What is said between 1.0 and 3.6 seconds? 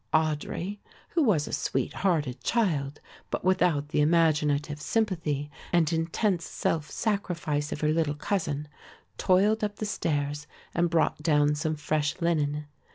who was a sweet hearted child but